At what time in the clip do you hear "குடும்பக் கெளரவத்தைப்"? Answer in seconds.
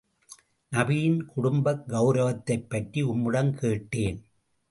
1.25-2.69